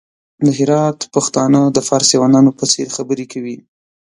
[0.45, 3.57] د هرات پښتانه د فارسيوانانو په څېر خبري کوي!